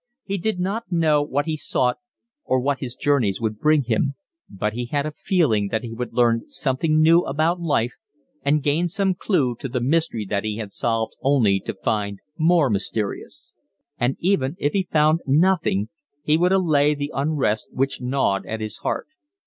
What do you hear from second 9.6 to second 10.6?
the mystery that he